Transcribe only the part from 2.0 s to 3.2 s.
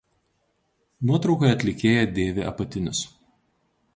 dėvi apatinius.